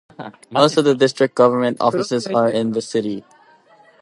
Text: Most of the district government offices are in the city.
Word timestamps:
Most 0.49 0.77
of 0.77 0.83
the 0.85 0.95
district 0.95 1.35
government 1.35 1.77
offices 1.79 2.25
are 2.25 2.49
in 2.49 2.71
the 2.71 2.81
city. 2.81 3.23